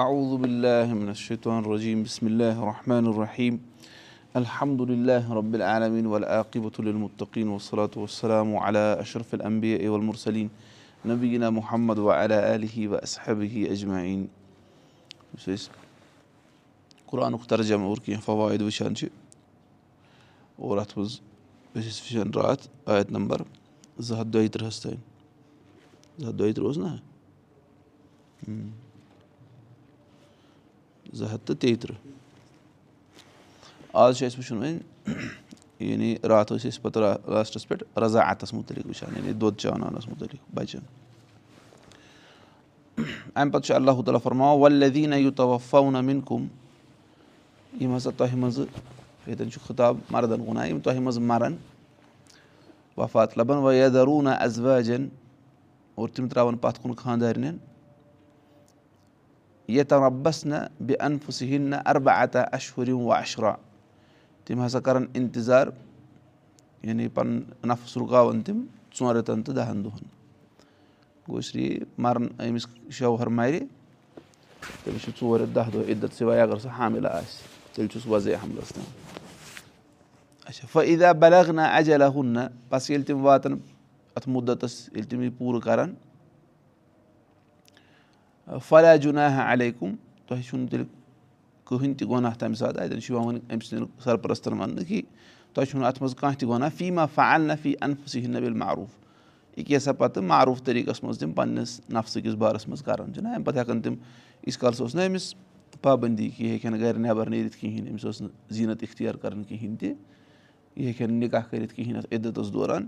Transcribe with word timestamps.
اعوذ 0.00 0.30
باللہ 0.40 0.92
من 0.94 1.08
الشیطان 1.08 1.64
الرجیم 1.64 2.02
بسم 2.02 2.26
اللہ 2.26 2.58
الرحمن 2.58 3.06
الرحیم 3.06 3.56
الحمد 4.34 4.80
للہ 4.90 5.32
رب 5.36 5.54
العالمین 5.54 6.06
والعاقبة 6.06 6.84
للمتقین 6.84 7.48
والصلاة 7.48 7.90
والسلام 7.96 8.54
على 8.56 8.84
اشرف 9.00 9.34
الانبیاء 9.34 9.88
والمرسلین 9.88 10.48
نبینا 11.08 11.50
محمد 11.50 11.98
وعلى 11.98 12.34
قرآنُک 17.06 17.44
ترجمہ 17.48 17.84
اور 17.84 17.96
کینٛہہ 18.04 18.24
فوایِد 18.24 18.62
وٕچھان 18.62 18.94
چھِ 18.94 19.08
اور 20.56 20.78
اَتھ 20.78 20.98
منٛز 20.98 21.18
أسۍ 21.74 21.88
ٲسۍ 21.88 22.00
وٕچھان 22.04 22.30
راتھ 22.34 22.68
آیت 22.94 23.10
نمبر 23.18 23.42
زٕ 23.98 24.16
ہَتھ 24.18 24.28
دۄیہِ 24.28 24.50
تٕرٛہَس 24.50 24.80
تانۍ 24.82 24.96
زٕ 26.18 26.26
ہَتھ 26.28 26.36
دۄیہِ 26.36 26.54
تٕرٛہ 26.54 26.66
اوس 26.66 26.78
نا 26.78 26.96
زٕ 31.12 31.26
ہَتھ 31.32 31.46
تہٕ 31.46 31.56
تیٚیہِ 31.60 31.78
تٕرٛہ 31.80 31.96
آز 33.92 34.18
چھُ 34.18 34.26
اَسہِ 34.26 34.38
وٕچھُن 34.38 34.58
وۄنۍ 34.58 34.78
یعنی 35.80 36.14
راتھ 36.28 36.52
ٲسۍ 36.52 36.68
أسۍ 36.68 36.82
پَتہٕ 36.82 37.30
لاسٹَس 37.32 37.68
پٮ۪ٹھ 37.68 37.98
رضا 37.98 38.20
اَتَس 38.30 38.52
مُتعلِق 38.54 38.86
وٕچھان 38.86 39.16
یعنی 39.16 39.32
دۄد 39.32 39.56
چاوناونَس 39.58 40.08
مُتعلِق 40.08 40.40
بَچَن. 40.54 40.84
اَمہِ 43.34 43.52
پَتہٕ 43.52 43.66
چھُ 43.66 43.74
اللہُ 43.74 44.04
تعالیٰ 44.04 44.20
فرماوان 44.22 44.60
وَلدیٖنہ 44.60 45.14
یوٗتوفونا 45.14 46.00
مِن 46.00 46.20
کُم 46.20 46.46
یِم 47.80 47.96
ہسا 47.96 48.10
تۄہہِ 48.16 48.34
منٛزٕ 48.38 48.66
ییٚتٮ۪ن 49.26 49.50
چھُ 49.50 49.60
خطاب 49.66 49.96
مردن 50.10 50.44
کُن 50.44 50.58
یِم 50.68 50.80
تۄہہِ 50.80 50.98
منٛز 50.98 51.18
مَران 51.18 51.56
وفات 52.96 53.38
لبان 53.38 53.58
ویدروٗنا 53.64 54.32
ازواجن 54.44 55.08
اور 55.94 56.08
تِم 56.08 56.28
ترٛاوان 56.28 56.56
پَتھ 56.56 56.80
کُن 56.82 56.94
خانٛدارنٮ۪ن 56.94 57.56
ییٚتٮ۪ن 59.68 60.02
رۄبس 60.02 60.44
نہ 60.46 60.56
بیٚیہِ 60.80 61.00
اَنفُسہِ 61.06 61.48
ہِنٛد 61.48 61.68
نہ 61.68 61.76
اربا 61.86 62.22
عطا 62.22 62.42
اشہُرِم 62.52 63.00
و 63.06 63.12
اشرا 63.12 63.54
تِم 64.44 64.64
ہسا 64.66 64.80
کران 64.80 65.04
اِنتظار 65.14 65.66
یعنی 66.82 67.08
پَنُن 67.14 67.42
نفس 67.68 67.96
رُکاوان 67.96 68.42
تِم 68.42 68.64
ژۄن 68.98 69.16
رٮ۪تن 69.16 69.42
تہٕ 69.42 69.54
دہن 69.54 69.84
دۄہن 69.84 70.22
لیے 71.54 71.78
مَرن 71.98 72.26
أمِس 72.48 72.66
شوہر 72.98 73.26
مَرِ 73.26 73.60
تٔمِس 74.84 75.02
چھِ 75.02 75.10
ژور 75.20 75.40
رٮ۪تھ 75.40 75.54
دہ 75.54 75.70
دۄہ 75.72 75.90
عِدت 75.92 76.18
سِوے 76.18 76.40
اگر 76.40 76.58
سُہ 76.58 76.68
حامِلہ 76.78 77.08
آسہِ 77.08 77.74
تیٚلہِ 77.74 77.90
چھُس 77.92 78.06
وۄزے 78.06 78.34
حملس 78.42 78.72
تام 78.74 78.84
اچھا 80.46 80.66
فعیٖدا 80.72 81.12
بلغ 81.12 81.50
نہ 81.52 81.60
اجلا 81.60 82.08
ہُن 82.08 82.26
نہ 82.26 82.40
بس 82.70 82.90
ییٚلہِ 82.90 83.06
تِم 83.06 83.24
واتان 83.26 83.58
اَتھ 84.16 84.28
مُدتس 84.28 84.88
ییٚلہِ 84.88 85.10
تِم 85.10 85.22
یہِ 85.22 85.30
پوٗرٕ 85.38 85.60
کران 85.64 85.94
فلا 88.46 88.94
جُنا 88.96 89.26
علیکُم 89.52 89.94
تۄہہِ 90.26 90.42
چھُنہٕ 90.44 90.68
تیٚلہِ 90.70 90.86
کٕہٕنۍ 91.64 91.94
تہِ 91.98 92.08
گۄناہ 92.08 92.34
تَمہِ 92.38 92.56
ساتہٕ 92.56 92.82
اَتٮ۪ن 92.82 93.00
چھُ 93.00 93.12
یِوان 93.14 93.38
أمۍ 93.50 93.64
سٕنٛدٮ۪ن 93.68 93.86
سرپرستن 94.04 94.52
وَننہٕ 94.60 94.84
کہِ 94.88 95.02
تۄہہِ 95.54 95.68
چھُنہٕ 95.68 95.86
اَتھ 95.86 96.02
منٛز 96.02 96.14
کانٛہہ 96.14 96.38
تہِ 96.38 96.48
گۄناہ 96.48 96.68
فی 96.76 96.90
ما 96.90 97.06
فعال 97.14 97.42
نہ 97.42 97.52
فی 97.62 97.72
انفُسی 97.80 98.26
نبِل 98.26 98.52
معروٗف 98.62 98.98
یہِ 99.56 99.66
کیٛاہ 99.66 99.80
سا 99.80 99.92
پَتہٕ 99.92 100.22
معروٗف 100.24 100.62
طٔریٖقَس 100.64 101.02
منٛز 101.02 101.18
تِم 101.18 101.32
پَنٕنِس 101.32 101.80
نفسہٕ 101.92 102.22
کِس 102.22 102.34
بارَس 102.42 102.66
منٛز 102.68 102.82
کَران 102.82 103.12
چھِنہ 103.14 103.28
اَمہِ 103.28 103.44
پَتہٕ 103.46 103.60
ہٮ۪کان 103.60 103.80
تِم 103.82 103.92
ییٖتِس 103.92 104.58
کالَس 104.58 104.80
اوس 104.80 104.94
نہ 104.94 105.02
أمِس 105.06 105.34
پابنٛدی 105.82 106.28
کہِ 106.36 106.44
یہِ 106.44 106.50
ہیٚکہِ 106.50 106.66
ہا 106.66 106.70
نہٕ 106.70 106.80
گرِ 106.80 106.98
نٮ۪بر 106.98 107.30
نیٖرِتھ 107.30 107.56
کِہینۍ 107.56 107.88
أمِس 107.90 108.02
ٲس 108.04 108.20
نہٕ 108.20 108.30
زیٖنت 108.50 108.82
اِختِیار 108.82 109.14
کَرٕنۍ 109.14 109.44
کِہینۍ 109.48 109.76
تہِ 109.80 109.88
یہِ 110.76 110.86
ہیٚکہِ 110.86 111.02
ہا 111.02 111.10
نہٕ 111.10 111.20
نِکاح 111.20 111.42
کٔرِتھ 111.50 111.74
کِہینۍ 111.74 111.96
اَتھ 111.98 112.12
عِدتَس 112.14 112.52
دوران. 112.52 112.86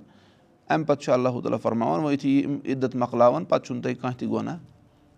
اَمہِ 0.68 0.86
پَتہٕ 0.86 1.02
چھُ 1.02 1.12
اللہُ 1.12 1.42
تعالیٰ 1.42 1.58
فرماوان 1.62 2.00
وۄنۍ 2.00 2.12
یُتھُے 2.12 2.28
یِم 2.28 2.58
عِدت 2.64 2.96
مۄکلاوان 2.96 3.44
پَتہٕ 3.44 3.64
چھُنہٕ 3.66 3.82
تۄہہِ 3.82 3.96
کانٛہہ 4.00 4.18
تہِ 4.18 4.28
گۄناہ 4.30 4.58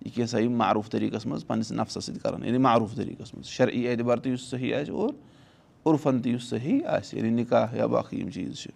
یہِ 0.06 0.14
کینٛژھا 0.14 0.38
یِم 0.38 0.56
معروٗف 0.58 0.90
طٔریٖقَس 0.90 1.26
منٛز 1.26 1.46
پَنٕنِس 1.46 1.72
نفسَس 1.72 2.04
سۭتۍ 2.04 2.18
کَران 2.22 2.44
یعنی 2.44 2.58
معروٗف 2.58 2.94
طٔریٖقَس 2.96 3.34
منٛز 3.34 3.46
شرعی 3.48 3.86
اعتبار 3.88 4.18
تہِ 4.18 4.32
یُس 4.32 4.48
صحیح 4.50 4.74
آسہِ 4.74 4.90
اور 4.90 5.10
عرفن 5.86 6.20
تہِ 6.22 6.32
یُس 6.32 6.48
صحیح 6.50 6.80
آسہِ 6.96 7.18
یعنی 7.18 7.30
نِکاح 7.30 7.74
یا 7.76 7.86
باقٕے 7.86 8.18
یِم 8.18 8.30
چیٖز 8.30 8.58
چھِ 8.58 8.70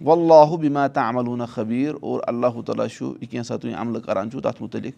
وَاللہُ 0.00 0.56
بِما 0.60 0.86
تعملوٗنہ 0.94 1.44
خبیٖر 1.54 1.94
اور 2.02 2.20
اللہُ 2.26 2.62
تعالیٰ 2.66 2.86
چھُ 2.96 3.12
یہِ 3.20 3.28
کینٛژھا 3.30 3.56
تُہۍ 3.56 3.74
عملہٕ 3.74 4.02
کَران 4.06 4.30
چھُو 4.30 4.40
تَتھ 4.40 4.62
مُتعلِق 4.62 4.94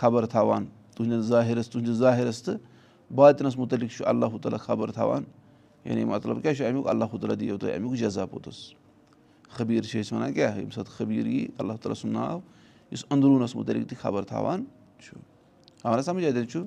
خبر 0.00 0.26
تھاوان 0.26 0.66
تُہنٛدِس 0.96 1.24
ظٲہِرَس 1.26 1.68
تُہنٛدِس 1.70 1.96
ظٲہِرَس 1.96 2.42
تہٕ 2.42 2.58
باتِنَس 3.14 3.56
مُتعلِق 3.58 3.90
چھُ 3.96 4.06
اللہُ 4.06 4.38
تعالیٰ 4.42 4.60
خبر 4.60 4.90
تھاوان 4.92 5.24
یعنی 5.84 6.04
مطلب 6.04 6.42
کیاہ 6.42 6.54
چھُ 6.54 6.66
اَمیُک 6.66 6.88
اللہُ 6.88 7.18
تعالیٰ 7.20 7.40
دِیو 7.40 7.56
تۄہہِ 7.58 7.74
اَمیُک 7.74 7.98
جزا 7.98 8.26
پوٚتُس 8.26 8.56
خبیٖر 9.56 9.82
چھِ 9.82 10.00
أسۍ 10.00 10.16
وَنان 10.16 10.32
کیاہ 10.32 10.56
ییٚمہِ 10.56 10.74
ساتہٕ 10.74 10.96
خبیٖر 10.96 11.26
یی 11.26 11.46
اللہ 11.58 11.72
تعالیٰ 11.82 12.00
سُنٛد 12.00 12.12
ناو 12.12 12.40
یُس 12.92 13.04
اندروٗنَس 13.10 13.54
مُتعلِق 13.56 13.88
تہِ 13.88 13.98
خبر 14.00 14.24
تھاوان 14.24 14.64
چھُ 15.02 15.16
آو 15.84 15.96
نہ 15.96 16.02
سَمجھ 16.02 16.24
اَتٮ۪تھ 16.24 16.50
چھُ 16.52 16.62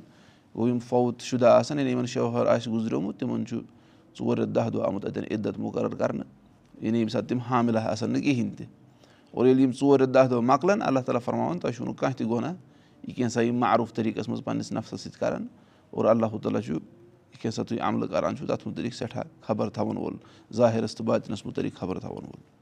گوٚو 0.56 0.68
یِم 0.68 0.80
فوت 0.88 1.22
شُدا 1.22 1.50
آسان 1.58 1.80
یعنی 1.80 1.92
یِمن 1.92 2.06
شوہر 2.14 2.46
آسہِ 2.56 2.72
گُزریومُت 2.74 3.20
تِمن 3.20 3.46
چھُ 3.46 3.60
ژور 4.18 4.38
رٮ۪تھ 4.38 4.54
دہ 4.56 4.70
دۄہ 4.74 4.88
آمُت 4.88 5.06
اَتٮ۪ن 5.06 5.26
عِدت 5.32 5.60
مُقرر 5.60 5.96
کرنہٕ 5.96 6.26
یعنی 6.82 6.98
ییٚمہِ 6.98 7.12
ساتہٕ 7.12 7.28
تِم 7.30 7.40
حاملہ 7.50 7.80
آسان 7.80 8.12
نہٕ 8.14 8.24
کِہینۍ 8.24 8.56
تہِ 8.58 8.66
اور 9.32 9.46
ییٚلہِ 9.46 9.64
یِم 9.64 9.72
ژور 9.80 10.00
رٮ۪تھ 10.00 10.14
دہ 10.14 10.28
دۄہ 10.30 10.42
مۄکلان 10.52 10.82
اللہ 10.82 11.00
تعالیٰ 11.06 11.22
فرماوان 11.26 11.60
تۄہہِ 11.60 11.76
چھُو 11.76 11.86
نہٕ 11.86 11.96
کانٛہہ 12.00 12.18
تہِ 12.18 12.30
گۄناہ 12.30 12.54
یہِ 13.08 13.16
کینٛژھا 13.16 13.42
یِم 13.42 13.58
معروٗف 13.60 13.94
طٔریٖقَس 13.94 14.28
منٛز 14.30 14.44
پَنٕنِس 14.44 14.72
نفسَس 14.72 15.02
سۭتۍ 15.02 15.20
کران 15.20 15.48
اور 15.90 16.06
اللہُ 16.06 16.40
تعالیٰ 16.44 16.62
چھُ 16.62 16.74
یہِ 16.74 17.42
کینٛژھا 17.42 17.64
تُہۍ 17.64 17.80
عملہٕ 17.82 18.10
کران 18.10 18.38
چھُو 18.38 18.46
تَتھ 18.48 18.68
مُتعلِق 18.68 18.94
سٮ۪ٹھاہ 18.94 19.24
خبر 19.42 19.70
تھاوَن 19.70 19.98
وول 19.98 20.16
ظٲہِرَس 20.54 20.96
تہٕ 20.96 21.06
باتِنَس 21.06 21.46
مُتعلِق 21.46 21.80
خبر 21.80 22.00
تھاوَن 22.00 22.26
وول 22.26 22.61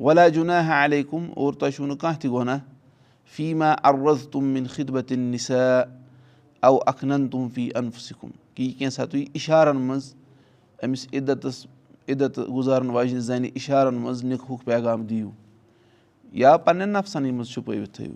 ولا 0.00 0.26
جُنا 0.28 0.60
علیکُم 0.84 1.26
اور 1.36 1.52
تۄہہِ 1.54 1.72
چھُو 1.74 1.86
نہٕ 1.86 1.96
کانٛہہ 2.00 2.18
تہِ 2.20 2.30
گۄناہ 2.30 2.58
فیٖما 3.34 3.70
اَروز 3.88 4.26
تُم 4.32 4.44
مِن 4.54 4.66
خدمتِن 4.74 5.20
نِسا 5.32 5.82
او 6.66 6.78
اکھنن 6.86 7.28
تُم 7.28 7.48
فی 7.54 7.68
انفسِکُم 7.74 8.30
کہِ 8.54 8.64
یہِ 8.66 8.78
کینٛژھا 8.78 9.04
تُہۍ 9.04 9.24
اِشارَن 9.34 9.76
منٛز 9.76 10.14
أمِس 10.84 11.06
عِدتَس 11.12 11.66
عِدت 12.08 12.38
گُزارن 12.54 12.90
واجنہِ 12.90 13.20
زَنہِ 13.22 13.50
اِشارَن 13.54 13.94
منٛز 13.94 14.24
نِکہُک 14.24 14.64
پیغام 14.64 15.04
دِیِو 15.06 15.30
یا 16.42 16.56
پَنٕنٮ۪ن 16.56 16.92
نفسَنٕے 16.92 17.30
منٛز 17.30 17.48
چھُپٲوِتھ 17.52 17.94
تھٲیِو 17.96 18.14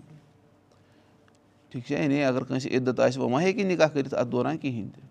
ٹھیٖک 1.69 1.85
چھا 1.87 2.01
یعنی 2.01 2.23
اگر 2.23 2.43
کٲنٛسہِ 2.43 2.71
عِدت 2.75 2.99
آسہِ 2.99 3.21
وۄنۍ 3.21 3.31
ما 3.31 3.41
ہیٚکہِ 3.41 3.65
نِکاح 3.65 3.87
کٔرِتھ 3.93 4.13
اَتھ 4.13 4.29
دوران 4.31 4.57
کِہینۍ 4.57 4.91
تہِ 4.93 5.01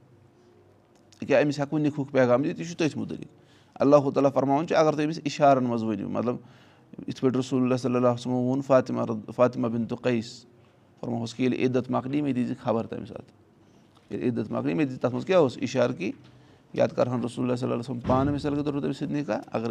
ییٚکیٛاہ 1.20 1.42
أمِس 1.42 1.58
ہٮ۪کو 1.60 1.78
نِکہُک 1.78 2.12
پیغام 2.12 2.42
دِتھ 2.42 2.60
یہِ 2.60 2.68
چھُ 2.68 2.76
تٔتھۍ 2.76 2.98
مُتعلِق 2.98 3.47
اللہُ 3.78 4.12
تعالیٰ 4.12 4.32
فرماوُن 4.34 4.66
چھُ 4.68 4.76
اگر 4.76 4.92
تُہۍ 4.92 5.04
أمِس 5.04 5.20
اِشارَن 5.24 5.64
منٛز 5.64 5.82
ؤنِو 5.82 6.08
مطلب 6.08 6.36
یِتھ 7.08 7.20
پٲٹھۍ 7.20 7.38
رسول 7.38 7.62
اللہ 7.62 7.76
صلی 7.82 7.96
اللہ 7.96 8.14
وسلمو 8.14 8.42
ووٚن 8.42 8.62
فاطمہ 8.66 9.02
فاطمہ 9.36 9.68
بِن 9.68 9.86
تہٕ 9.86 10.02
قیس 10.02 10.44
فرماوُس 11.00 11.34
کہِ 11.34 11.42
ییٚلہِ 11.44 11.64
عِدت 11.64 11.90
مۄکلی 11.90 12.22
مےٚ 12.22 12.34
دیٖزِ 12.34 12.54
خبر 12.62 12.86
تَمہِ 12.86 13.08
ساتہٕ 13.08 14.10
ییٚلہِ 14.10 14.28
عِدت 14.28 14.50
مۄکلی 14.50 14.74
مےٚ 14.74 14.86
دِژ 14.86 14.98
تَتھ 15.00 15.12
منٛز 15.12 15.24
کیاہ 15.26 15.38
اوس 15.38 15.58
اِشارٕ 15.60 15.98
کہِ 15.98 16.12
یا 16.74 16.86
تہٕ 16.86 16.96
کَرٕہن 16.96 17.24
رسول 17.24 17.44
اللہ 17.44 17.56
صلی 17.56 17.70
اللہ 17.70 17.80
وسلم 17.80 18.00
پانہٕ 18.06 18.34
مِثال 18.34 18.54
کے 18.54 18.62
طور 18.62 18.72
پر 18.72 18.80
تٔمِس 18.80 18.98
سۭتۍ 18.98 19.12
نِکاح 19.12 19.40
اگر 19.52 19.70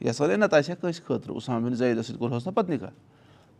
یَژھان 0.00 0.40
نَتہٕ 0.40 0.58
آسہِ 0.58 0.70
ہا 0.70 0.80
کٲنٛسہِ 0.80 1.04
خٲطرٕ 1.06 1.34
اُسام 1.36 1.64
بِن 1.64 1.74
زٲیدَس 1.74 2.06
سۭتۍ 2.06 2.18
کوٚرہوس 2.18 2.46
نا 2.46 2.52
پَتہٕ 2.52 2.70
نِکاح 2.70 2.90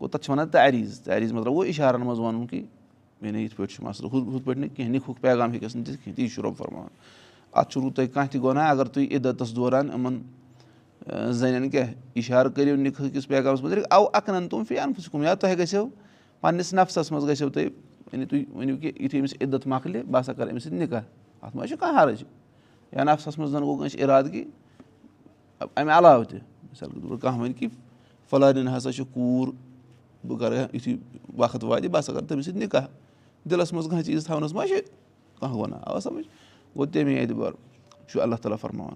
گوٚو 0.00 0.08
تَتھ 0.08 0.24
چھِ 0.24 0.30
وَنان 0.30 0.48
تعریٖض 0.48 1.00
تعریٖض 1.00 1.32
مطلب 1.32 1.52
گوٚو 1.52 1.62
اِشارَن 1.62 2.00
منٛز 2.00 2.18
وَنُن 2.18 2.46
کہِ 2.46 2.64
یعنی 3.22 3.42
یِتھ 3.42 3.56
پٲٹھۍ 3.56 3.74
چھُ 3.74 3.84
مَسلہٕ 3.84 4.10
ہُہ 4.12 4.34
ہُتھ 4.34 4.44
پٲٹھۍ 4.44 4.60
نہٕ 4.60 4.76
کینٛہہ 4.76 4.92
نِکہُک 4.92 5.20
پیغام 5.20 5.52
ہیٚکٮ۪س 5.52 5.76
نہٕ 5.76 5.84
دِتھ 5.86 5.96
کِہیٖنۍ 6.04 6.16
تی 6.16 6.28
چھُ 6.28 6.42
رۄب 6.42 6.56
فرماوان 6.56 6.88
اَتھ 7.52 7.70
چھُنہٕ 7.72 7.92
تۄہہِ 7.94 8.12
کانٛہہ 8.12 8.30
تہِ 8.32 8.42
گۄناہ 8.42 8.70
اگر 8.70 8.84
تُہۍ 8.84 9.06
عِدتَس 9.10 9.56
دوران 9.56 9.88
یِمَن 9.88 10.20
زَنٮ۪ن 11.32 11.70
کیٛاہ 11.70 11.92
اِشارٕ 12.14 12.50
کٔرِو 12.54 12.76
نِکہٕ 12.76 13.10
کِس 13.12 13.28
پیغامَس 13.28 13.62
مُتعلِق 13.62 13.86
اَو 13.90 14.04
اَکھنَن 14.12 14.48
تِم 14.48 14.64
فی 14.68 14.78
اَنفُسکُم 14.78 15.22
یا 15.22 15.34
تۄہہِ 15.34 15.58
گژھیو 15.58 15.86
پنٛنِس 16.40 16.72
نفسَس 16.74 17.12
منٛز 17.12 17.28
گژھیو 17.28 17.48
تۄہہِ 17.48 17.68
یعنی 18.12 18.24
تُہۍ 18.26 18.44
ؤنِو 18.54 18.76
کہِ 18.76 18.92
یُتھُے 19.02 19.18
أمِس 19.18 19.34
عِدت 19.40 19.66
مۄکلہِ 19.66 20.02
بہٕ 20.10 20.20
ہسا 20.20 20.32
کَرٕ 20.32 20.50
أمِس 20.50 20.62
سۭتۍ 20.64 20.78
نِکاح۔ 20.78 21.02
اَتھ 21.42 21.56
منٛز 21.56 21.68
چھُ 21.68 21.78
کانٛہہ 21.80 22.02
حرج 22.02 22.24
یا 22.92 23.04
نفسَس 23.04 23.38
منٛز 23.38 23.50
زَن 23.50 23.62
گوٚو 23.62 23.76
کٲنٛسہِ 23.76 24.00
اِرادٕ 24.02 24.32
کہِ 24.32 24.44
اَمہِ 25.60 25.92
علاوٕ 25.92 26.24
تہِ 26.24 26.38
مِثال 26.70 26.90
کے 26.90 27.00
طور 27.00 27.10
پر 27.10 27.16
کانٛہہ 27.16 27.40
وَنہِ 27.40 27.58
کہِ 27.58 27.68
فلٲنٮ۪ن 28.30 28.68
ہسا 28.76 28.92
چھِ 28.92 29.04
کوٗر 29.14 29.48
بہٕ 30.26 30.38
کَرٕ 30.38 30.74
یُتھُے 30.74 30.96
وقت 31.36 31.64
واتہِ 31.64 31.90
بہٕ 31.90 32.00
ہسا 32.00 32.12
کَرٕ 32.12 32.26
تٔمِس 32.28 32.46
سۭتۍ 32.46 32.58
نِکاح 32.58 32.86
دِلَس 33.50 33.72
منٛز 33.72 33.86
کانٛہہ 33.88 34.02
چیٖز 34.06 34.24
تھاونَس 34.26 34.52
ما 34.54 34.66
چھِ 34.66 34.80
کانٛہہ 35.40 35.56
وَنان 35.58 35.80
آ 35.82 35.98
سَمٕجھ 36.00 36.26
گوٚو 36.76 36.86
تَمے 36.92 37.18
اعتبار 37.20 37.52
چھُ 38.08 38.20
اللہ 38.22 38.36
تعالیٰ 38.42 38.58
فرماوان 38.60 38.94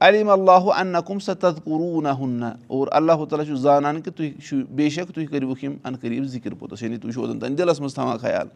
علیٖم 0.00 0.30
اللہُ 0.30 1.00
کُم 1.06 1.18
سا 1.18 1.32
تدکوٗروٗ 1.40 2.02
نہ 2.02 2.08
ہُن 2.18 2.42
اور 2.66 2.88
اللہُ 2.98 3.26
تعالیٰ 3.28 3.46
چھُ 3.46 3.56
زانان 3.62 4.00
کہِ 4.00 4.12
تُہۍ 4.16 4.40
چھِو 4.46 4.58
بے 4.74 4.88
شک 4.88 5.14
تُہۍ 5.14 5.26
کٔرۍوُکھ 5.30 5.64
یِم 5.64 5.74
اَن 5.84 5.96
قریٖب 6.00 6.24
ذِکِر 6.24 6.54
پوٚتُس 6.54 6.82
یعنی 6.82 6.96
تُہۍ 6.96 7.12
چھِو 7.12 7.20
اوٚتَن 7.20 7.38
تانۍ 7.38 7.56
دِلَس 7.56 7.80
منٛز 7.80 7.94
تھاوان 7.94 8.18
خیال 8.18 8.46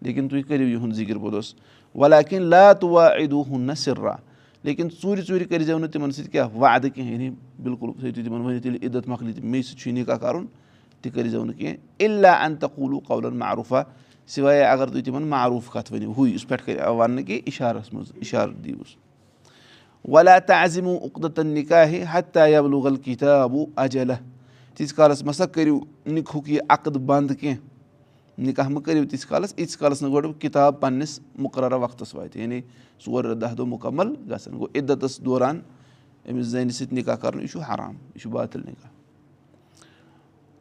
لیکِن 0.00 0.28
تُہۍ 0.28 0.42
کٔرِو 0.48 0.66
یِہُنٛد 0.68 0.94
ذِکِر 0.94 1.18
پوٚتُس 1.18 1.54
وَلاکِن 1.94 2.42
لا 2.42 2.72
تُوا 2.72 3.08
عیدوٗ 3.16 3.42
ہُن 3.50 3.60
نہ 3.66 3.72
سِرا 3.84 4.14
لیکِن 4.64 4.88
ژوٗرِ 5.02 5.22
ژوٗرِ 5.26 5.48
کٔرۍزیو 5.48 5.78
نہٕ 5.78 5.90
تِمَن 5.92 6.10
سۭتۍ 6.12 6.30
کیٛاہ 6.32 6.48
وعدٕ 6.56 6.88
کینٛہہ 6.94 7.12
یعنی 7.12 7.30
بِلکُل 7.62 7.90
تھٲیِو 8.00 8.24
تِمَن 8.24 8.40
ؤنِتھ 8.46 8.66
ییٚلہِ 8.66 8.84
عِدت 8.86 9.08
مۄکلہِ 9.08 9.44
مے 9.44 9.62
سۭتۍ 9.62 9.78
چھُے 9.78 9.92
نِکاح 9.92 10.16
کَرُن 10.16 10.46
تہِ 11.02 11.12
کٔرۍزیو 11.12 11.44
نہٕ 11.44 11.58
کینٛہہ 11.58 11.76
اِلا 11.98 12.32
اَن 12.44 12.56
تقوٗلوٗ 12.56 13.00
قولَن 13.06 13.36
معروٗفا 13.38 13.82
سِوایے 14.26 14.64
اگر 14.64 14.86
تُہۍ 14.86 15.02
تِمَن 15.02 15.22
معروٗف 15.22 15.70
کَتھ 15.70 15.92
ؤنِو 15.92 16.12
ہُے 16.12 16.30
یُس 16.30 16.48
پٮ۪ٹھ 16.48 16.70
وَننہٕ 16.90 17.24
کہِ 17.26 17.40
اِشارَس 17.44 17.92
منٛز 17.92 18.12
اِشارٕ 18.14 18.52
دِیٖوُس۔ 18.64 18.96
وَلا 20.04 20.38
تعظِمو 20.38 20.98
اُقدَن 21.02 21.46
نِکاحے 21.46 22.04
ہتا 22.14 22.46
یبلُغل 22.46 22.96
کِتابوٗ 22.96 23.66
اجلا 23.76 24.14
تیٖتِس 24.76 24.92
کالَس 24.92 25.22
مَسا 25.24 25.46
کٔرِو 25.46 25.80
نِکہُک 26.06 26.48
یہِ 26.48 26.60
عقد 26.68 26.96
بنٛد 26.96 27.32
کینٛہہ۔ 27.40 27.60
نِکاح 28.38 28.68
مہٕ 28.68 28.82
کٔرِو 28.82 29.00
تیٖتِس 29.00 29.26
کالَس 29.26 29.54
ییٖتِس 29.56 29.76
کالَس 29.76 30.02
نہٕ 30.02 30.12
گۄڈٕ 30.12 30.32
کِتاب 30.38 30.80
پنٛنِس 30.80 31.20
مُقررہ 31.38 31.76
وقتَس 31.76 32.14
واتہِ۔ 32.14 32.40
یعنی 32.40 32.60
ژور 33.06 33.24
دَہ 33.24 33.54
دۄہ 33.54 33.66
مُکمل 33.66 34.14
گژھن۔ 34.30 34.52
گوٚو 34.52 34.68
اِدتَس 34.74 35.18
دوران 35.24 35.60
أمِس 36.30 36.46
زَنہِ 36.46 36.72
سۭتۍ 36.72 36.92
نِکاح 36.92 37.14
کَرُن 37.14 37.40
یہِ 37.40 37.50
چھُ 37.50 37.60
حرام 37.60 37.94
یہِ 38.14 38.22
چھُ 38.22 38.30
باطِل 38.30 38.60
نِکاح 38.60 39.01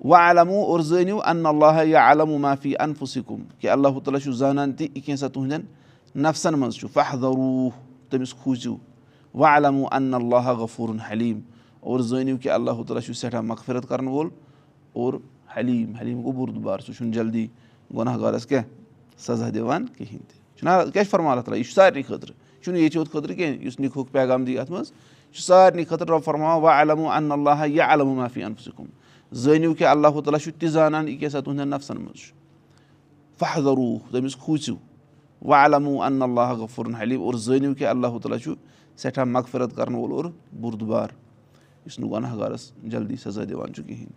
وَ 0.03 0.15
عالمو 0.17 0.61
اور 0.65 0.79
زٲنِو 0.79 1.19
اَن 1.25 1.45
اللہ 1.45 1.83
یا 1.85 2.01
عالمو 2.01 2.37
معافی 2.37 2.73
انفُسِکُم 2.79 3.41
کہِ 3.59 3.69
اللہ 3.69 3.99
تعالیٰ 4.05 4.19
چھُ 4.21 4.31
زانان 4.37 4.71
تہِ 4.73 4.87
یہِ 4.95 5.03
کینٛژھا 5.05 5.27
تُہنٛدٮ۪ن 5.27 6.21
نفسَن 6.21 6.59
منٛز 6.59 6.75
چھُ 6.75 6.87
فہدروٗ 6.93 7.69
تٔمِس 8.09 8.33
کھوٗژِو 8.33 8.75
وَ 9.33 9.45
عالمو 9.47 9.85
اَن 9.91 10.13
اللہ 10.13 10.49
غفوٗرُن 10.59 10.99
حلیٖم 11.09 11.39
اور 11.79 11.99
زٲنِو 11.99 12.37
کہِ 12.41 12.51
اللہ 12.51 12.81
تعالیٰ 12.87 13.03
چھُ 13.05 13.13
سٮ۪ٹھاہ 13.13 13.41
مغفرت 13.41 13.87
کَرَن 13.89 14.07
وول 14.07 14.29
اور 14.93 15.13
حلیٖم 15.57 15.93
حلیٖم 16.01 16.21
گوٚو 16.23 16.31
بُردُبار 16.45 16.79
سُہ 16.79 16.93
چھُنہٕ 16.93 17.13
جلدی 17.13 17.47
گۄناہ 17.95 18.17
گارَس 18.19 18.45
کیٛاہ 18.45 18.63
سزا 19.27 19.49
دِوان 19.55 19.85
کِہیٖنۍ 19.97 20.25
تہِ 20.29 20.59
چھُنہ 20.59 20.69
کیٛاہ 20.93 21.03
چھُ 21.03 21.11
تعالیٰ 21.11 21.57
یہِ 21.57 21.65
چھُ 21.65 21.73
سارنٕے 21.73 22.01
خٲطرٕ 22.07 22.29
یہِ 22.29 22.63
چھُنہٕ 22.63 22.79
ییٚتہِ 22.79 22.95
یوت 22.95 23.11
خٲطرٕ 23.11 23.35
کینٛہہ 23.35 23.63
یُس 23.65 23.79
نِکہُک 23.79 24.11
پیغام 24.11 24.45
دی 24.45 24.57
اَتھ 24.57 24.71
منٛز 24.71 24.91
یہِ 24.91 25.35
چھُ 25.35 25.43
سارنٕے 25.43 25.83
خٲطرٕ 25.85 26.09
رۄب 26.09 26.23
فرماوان 26.23 26.61
وَ 26.63 26.67
عالمو 26.67 27.09
اَن 27.11 27.31
اللہ 27.31 27.65
یا 27.67 27.85
عالمو 27.85 28.15
معافی 28.15 28.43
انفُسِکُم 28.43 28.85
زٲنِو 29.31 29.73
کہِ 29.73 29.87
اللہ 29.87 30.07
تعالیٰ 30.07 30.39
چھُ 30.39 30.51
تہِ 30.59 30.69
زانان 30.69 31.07
یہِ 31.07 31.19
کیٛاہ 31.19 31.31
سا 31.31 31.39
تُہنٛدٮ۪ن 31.39 31.69
نفسَن 31.69 31.97
منٛز 31.97 32.19
چھُ 32.19 32.33
فہدروٗ 33.39 33.97
تٔمِس 34.11 34.35
کھوٗژِو 34.35 34.75
وَ 35.41 35.53
عالمو 35.55 36.01
اَن 36.03 36.21
اللہ 36.21 36.53
غفوٗرُن 36.59 36.95
حلیٖم 36.95 37.21
اور 37.21 37.33
زٲنِو 37.33 37.73
کہِ 37.75 37.87
اللہ 37.87 38.17
تعالیٰ 38.21 38.39
چھُ 38.43 38.53
سٮ۪ٹھاہ 38.97 39.25
مغفرت 39.25 39.75
کَرَن 39.75 39.95
وول 39.95 40.11
اور 40.11 40.25
بُردُبار. 40.61 41.09
یُس 41.85 41.99
نہٕ 41.99 42.11
گۄناہ 42.11 42.37
گارَس 42.37 42.71
جلدی 42.91 43.15
سزا 43.23 43.43
دِوان 43.49 43.73
چھُ 43.73 43.85
کِہیٖنۍ 43.87 44.13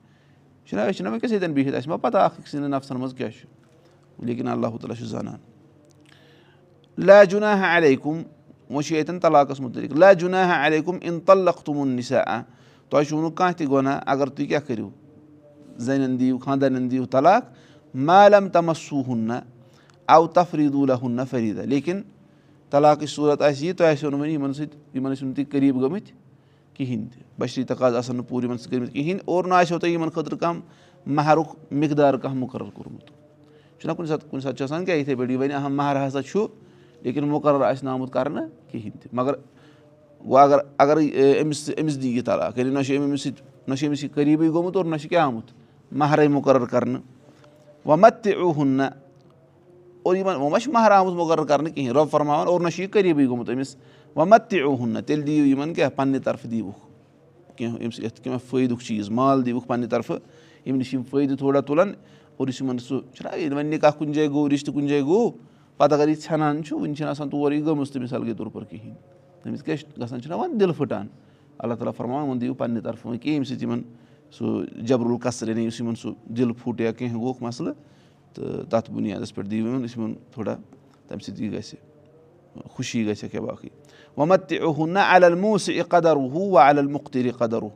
چھُنہ 0.66 0.80
أسۍ 0.80 0.92
چھِنہ 0.96 1.08
وٕنکٮ۪س 1.08 1.32
ییٚتٮ۪ن 1.32 1.52
بِہِتھ 1.54 1.74
اَسہِ 1.76 1.88
ما 1.88 1.96
پَتہ 1.96 2.18
اکھ 2.18 2.40
أکۍ 2.40 2.50
سٕنٛدٮ۪ن 2.50 2.70
نفسَن 2.70 2.96
منٛز 3.00 3.14
کیاہ 3.14 3.30
چھُ 3.30 3.46
لیکِن 4.26 4.48
اللہ 4.48 4.76
تعالیٰ 4.80 4.96
چھُ 4.98 5.06
زانان. 5.06 5.38
لاجُنا 6.98 7.76
علیکُم 7.76 8.22
وۄنۍ 8.70 8.82
چھُ 8.82 8.94
ییٚتٮ۪ن 8.94 9.20
طلاقَس 9.20 9.60
مُتعلِق 9.60 9.92
لاجُنا 9.92 10.66
علیکُم 10.66 10.98
اِن 11.00 11.20
تلق 11.20 11.62
تُمُن 11.64 11.88
نِسا 11.96 12.40
تۄہہِ 12.88 13.06
چھُو 13.06 13.20
نہٕ 13.20 13.34
کانٛہہ 13.34 13.56
تہِ 13.58 13.70
گۄناہ 13.70 14.00
اگر 14.06 14.26
تُہۍ 14.26 14.46
کیٛاہ 14.48 14.66
کٔرِو 14.66 14.88
زَنٮ۪ن 15.78 16.18
دِیِو 16.20 16.38
خانٛدارٮ۪ن 16.38 16.90
دِیِو 16.90 17.04
طلاق 17.10 17.52
مالم 17.94 18.48
تَمسوٗ 18.48 19.14
نہ 19.16 19.40
اَو 20.08 20.26
تفریٖدوٗلہ 20.26 20.92
ہُن 21.02 21.12
نہ 21.12 21.22
فریٖدا 21.30 21.64
لیکِن 21.64 22.02
طلاقٕچ 22.70 23.10
صوٗرت 23.10 23.42
آسہِ 23.42 23.66
یہِ 23.66 23.76
تۄہہِ 23.76 23.92
آسیو 23.92 24.10
نہٕ 24.10 24.20
وۄنۍ 24.20 24.30
یِمن 24.30 24.52
سۭتۍ 24.52 24.76
یِمن 24.94 25.12
ٲسِو 25.12 25.26
نہٕ 25.26 25.34
تُہۍ 25.34 25.44
قریٖب 25.50 25.82
گٔمٕتۍ 25.82 26.12
کِہینۍ 26.74 27.06
تہِ 27.12 27.22
بشری 27.40 27.64
تقاض 27.64 27.94
آسن 27.96 28.16
نہٕ 28.16 28.28
پوٗرٕ 28.28 28.44
یِمن 28.44 28.58
سۭتۍ 28.58 28.70
کٔرمٕتۍ 28.70 28.92
کِہینۍ 28.92 29.20
اور 29.24 29.44
نہ 29.44 29.54
آسیو 29.54 29.78
تۄہہِ 29.78 29.92
یِمن 29.92 30.10
خٲطرٕ 30.10 30.38
کانٛہہ 30.38 30.62
مہرُک 31.06 31.54
مقدار 31.72 32.14
کانٛہہ 32.14 32.38
مُقرر 32.38 32.70
کوٚرمُت 32.74 33.10
چھُنہ 33.80 33.92
کُنہِ 33.92 34.08
ساتہٕ 34.08 34.30
کُنہِ 34.30 34.42
ساتہٕ 34.42 34.56
چھُ 34.56 34.64
آسان 34.64 34.84
کیٛاہ 34.84 34.98
یِتھٕے 34.98 35.14
پٲٹھۍ 35.16 35.30
یہِ 35.30 35.38
وَنہِ 35.38 35.54
اہم 35.54 35.76
مہر 35.76 36.06
ہسا 36.06 36.22
چھُ 36.22 36.46
لیکِن 37.02 37.28
مُقرر 37.28 37.62
آسہِ 37.62 37.84
نہٕ 37.84 37.92
آمُت 37.94 38.12
کرنہٕ 38.12 38.48
کِہینۍ 38.70 39.00
تہِ 39.02 39.08
مگر 39.12 39.34
گوٚو 40.24 40.38
اگر 40.38 40.58
اگر 40.78 40.98
أمِس 41.42 41.70
أمِس 41.80 42.02
دِی 42.02 42.16
یہِ 42.16 42.22
یعنی 42.56 42.70
نہ 42.70 42.82
چھُ 42.82 42.96
أمِس 42.96 43.22
سۭتۍ 43.22 43.68
نہ 43.68 43.74
چھُ 43.74 43.86
أمِس 43.86 44.04
یہِ 44.04 44.10
قریٖبٕے 44.14 44.48
گوٚمُت 44.50 44.76
اور 44.76 44.84
نہ 44.84 44.96
چھُ 44.96 45.08
کیٛاہ 45.08 45.26
آمُت 45.26 45.52
مہرٲے 45.92 46.28
مُقرر 46.28 46.64
کرنہٕ 46.64 47.00
مہ 47.84 48.08
تہِ 48.22 48.34
اوہُن 48.34 48.68
نہ 48.68 48.82
اور 50.02 50.16
یِمن 50.16 50.36
وۄنۍ 50.36 50.50
ما 50.50 50.58
چھُ 50.58 50.72
مہر 50.72 50.90
آمُت 50.90 51.14
مُقرر 51.16 51.44
کرنہٕ 51.44 51.74
کِہینۍ 51.74 51.92
رۄب 51.94 52.10
فرماوان 52.10 52.46
اور 52.46 52.60
نہ 52.60 52.68
چھُ 52.68 52.82
یہِ 52.82 52.90
قریٖبٕے 52.90 53.26
گوٚمُت 53.26 53.50
أمِس 53.50 53.76
مہ 54.16 54.36
تہِ 54.48 54.60
اوہُن 54.62 54.88
نہ 54.88 54.98
تیٚلہِ 55.06 55.26
دِیِو 55.26 55.46
یِمن 55.46 55.74
کیٛاہ 55.74 55.90
پننہِ 55.96 56.22
طرفہٕ 56.24 56.50
دِیٖوُکھ 56.50 57.56
کینٛہہ 57.56 57.90
سۭتۍ 57.90 58.04
یَتھ 58.04 58.20
کینٛہہ 58.20 58.38
فٲیدُک 58.50 58.82
چیٖز 58.82 59.10
مال 59.10 59.44
دِیٖوُکھ 59.46 59.66
پننہِ 59.68 59.90
طرفہٕ 59.90 60.18
ییٚمہِ 60.64 60.78
نِش 60.78 60.94
یِم 60.94 61.02
فٲیدٕ 61.10 61.38
تھوڑا 61.38 61.60
تُلن 61.60 61.92
اور 62.36 62.48
یُس 62.48 62.60
یِمن 62.60 62.78
سُہ 62.78 63.00
چھُنہ 63.14 63.36
ییٚلہِ 63.36 63.56
وۄنۍ 63.56 63.70
نِکاح 63.70 63.90
کُنہِ 63.98 64.14
جایہِ 64.14 64.30
گوٚو 64.30 64.48
رِشتہٕ 64.48 64.74
کُنہِ 64.74 64.88
جایہِ 64.88 65.04
گوٚو 65.04 65.30
پتہٕ 65.76 65.98
اگر 65.98 66.08
یہِ 66.08 66.16
ژھٮ۪نان 66.22 66.62
چھُ 66.64 66.78
وُنہِ 66.80 66.96
چھِنہٕ 66.96 67.10
آسان 67.10 67.28
تور 67.28 67.52
یہِ 67.52 67.64
گٔمٕژ 67.66 67.90
تہٕ 67.90 68.02
مِثال 68.02 68.24
کے 68.24 68.34
طور 68.34 68.46
پر 68.46 68.64
کِہینۍ 68.64 68.94
تٔمِس 69.42 69.62
کیاہ 69.62 69.76
چھُ 69.76 70.00
گژھان 70.00 70.20
چھُنہ 70.22 70.34
وۄنۍ 70.34 70.58
دِلہٕ 70.60 70.76
پھٕٹان 70.76 71.06
اللہ 71.58 71.74
تعالیٰ 71.74 71.94
فرماوان 71.96 72.28
وۄنۍ 72.28 72.40
دِیِو 72.40 72.54
پننہِ 72.54 72.82
طرفہٕ 72.84 73.06
وۄنۍ 73.06 73.18
کینٛہہ 73.18 73.32
ییٚمہِ 73.32 73.46
سۭتۍ 73.46 73.62
یِمن 73.62 73.82
سُہ 74.38 74.64
جبرُل 74.86 75.16
قصر 75.22 75.48
یعنی 75.48 75.64
یُس 75.64 75.80
یِمن 75.80 75.94
سُہ 75.94 76.10
دِل 76.36 76.52
پھُٹ 76.52 76.80
یا 76.80 76.92
کینٛہہ 76.92 77.16
گوٚوُکھ 77.16 77.42
مسلہٕ 77.42 77.74
تہٕ 78.34 78.64
تَتھ 78.70 78.90
بُنیادَس 78.90 79.34
پٮ۪ٹھ 79.34 79.48
دِیِو 79.48 79.66
یِمن 79.66 79.84
یُس 79.84 79.96
یِمن 79.96 80.14
تھوڑا 80.32 80.56
تَمہِ 81.08 81.22
سۭتۍ 81.22 81.40
یہِ 81.40 81.52
گژھِ 81.52 81.74
خوشی 82.70 83.06
گژھٮ۪کھ 83.06 83.34
یا 83.34 83.40
باقٕے۔ 83.40 83.68
وۄنۍ 84.16 84.36
تہِ 84.48 84.60
اوہُن 84.60 84.90
نہ 84.90 84.98
عل 84.98 85.34
موسہٕ 85.34 85.74
اِ 85.74 85.82
قدر 85.88 86.16
ہُہ 86.16 86.50
وَ 86.52 86.58
عل 86.58 86.86
مُختٔری 86.86 87.30
قدر 87.30 87.62
ہُہ 87.62 87.70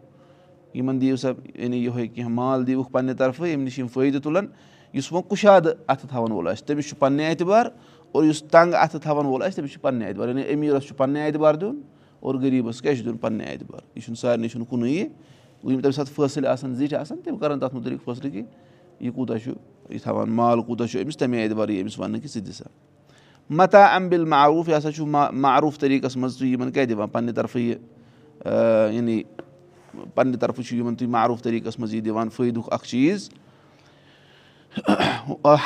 یِمن 0.75 1.01
دِیِو 1.01 1.17
سا 1.17 1.29
یعنی 1.55 1.77
یِہوے 1.85 2.07
کینٛہہ 2.07 2.33
مال 2.33 2.67
دِیٖوُکھ 2.67 2.93
پننہِ 2.93 3.17
طرفہٕ 3.19 3.47
ییٚمہِ 3.47 3.65
نِش 3.65 3.79
یِم 3.79 3.87
فٲیدٕ 3.87 4.21
تُلن 4.23 4.47
یُس 4.93 5.13
وۄنۍ 5.13 5.29
کُشادٕ 5.29 5.73
اَتھٕ 5.87 6.09
تھاوَن 6.09 6.33
وول 6.33 6.49
آسہِ 6.49 6.67
تٔمِس 6.67 6.89
چھُ 6.89 6.99
پننہِ 6.99 7.27
اعتبار 7.27 7.67
اور 8.13 8.25
یُس 8.25 8.43
تنٛگ 8.43 8.75
اَتھٕ 8.75 9.01
تھاوَن 9.01 9.27
وول 9.27 9.43
آسہِ 9.43 9.55
تٔمِس 9.55 9.73
چھُ 9.73 9.81
پننہِ 9.81 10.07
اعتبار 10.07 10.29
یعنی 10.29 10.43
أمیٖرَس 10.55 10.83
چھُ 10.83 10.97
پننہِ 10.97 11.23
اعتبار 11.23 11.55
دیُن 11.55 11.81
اور 12.21 12.35
غریٖبَس 12.35 12.83
کیاہ 12.83 12.95
چھُ 12.95 13.05
دیُن؟ 13.05 13.17
پننہِ 13.17 13.49
اعتبار۔ 13.49 13.81
یہِ 13.95 14.05
چھُنہٕ 14.05 14.21
سارنٕے 14.21 14.49
چھُنہٕ 14.49 14.69
کُنُے 14.71 15.09
یِم 15.65 15.81
تَمہِ 15.81 15.95
ساتہٕ 15.95 16.15
فٲصلہٕ 16.15 16.51
آسان 16.51 16.75
زِٹھۍ 16.75 16.99
آسان 16.99 17.19
تِم 17.25 17.37
کَرَن 17.37 17.61
تَتھ 17.61 17.75
مُتعلِق 17.75 18.05
فٲصلہٕ 18.05 18.33
کہِ 18.33 18.43
یہِ 19.01 19.15
کوٗتاہ 19.15 19.37
چھُ 19.37 19.53
یہِ 19.91 20.01
تھاوان 20.03 20.31
مال 20.31 20.63
کوٗتاہ 20.63 20.87
چھُ 20.87 21.03
أمِس 21.03 21.17
تَمے 21.17 21.43
اعتبار 21.43 21.69
یی 21.69 21.81
أمِس 21.83 21.99
وَننہٕ 21.99 22.21
کہِ 22.23 22.31
ژٕ 22.31 22.41
دِ 22.47 22.53
سا 22.53 22.65
متا 23.51 23.85
اَمبِل 23.97 24.25
معروٗف 24.25 24.69
یہِ 24.69 24.77
ہسا 24.79 24.93
چھُ 24.93 25.07
معروٗف 25.33 25.79
طٔریٖقَس 25.79 26.17
منٛز 26.17 26.37
تُہۍ 26.39 26.49
یِمن 26.49 26.73
کیاہ 26.73 26.85
دِوان 26.85 27.09
پننہِ 27.09 27.35
طرفہٕ 27.35 27.61
یہِ 27.63 27.77
یعنی 28.95 29.23
پننہِ 30.15 30.41
طرفہٕ 30.41 30.65
چھُ 30.65 30.77
یِمن 30.77 30.95
تُہۍ 30.95 31.09
معروٗف 31.09 31.43
طٔریٖقَس 31.43 31.79
منٛز 31.79 31.95
یہِ 31.95 32.05
دِوان 32.05 32.29
فٲیدُک 32.31 32.73
اکھ 32.73 32.87
چیٖز 32.87 33.29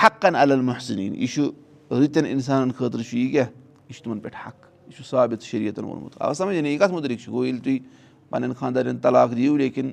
حقن 0.03 0.37
المحسنیٖن 0.37 1.15
یہِ 1.15 1.29
چھُ 1.29 1.51
رٕتٮ۪ن 1.91 2.27
اِنسانن 2.27 2.73
خٲطرٕ 2.73 3.03
چھُ 3.03 3.19
یہِ 3.19 3.31
کیاہ 3.33 3.47
یہِ 3.89 3.95
چھُ 3.95 4.05
تِمن 4.05 4.21
پٮ۪ٹھ 4.21 4.37
حق 4.47 4.67
یہِ 4.87 4.97
چھُ 4.97 5.05
ثابت 5.11 5.43
شریعتن 5.43 5.85
ووٚنمُت 5.85 6.17
آ 6.21 6.33
سَمجھ 6.33 6.57
یعنی 6.57 6.71
یہِ 6.71 6.79
کَتھ 6.79 6.93
مُتعلِق 6.93 7.21
چھُ 7.21 7.33
گوٚو 7.33 7.45
ییٚلہِ 7.45 7.63
تُہۍ 7.65 7.79
پَنٕنٮ۪ن 8.33 8.55
خانٛدارٮ۪ن 8.59 8.99
طلاق 9.03 9.37
دِیِو 9.37 9.57
لیکِن 9.57 9.93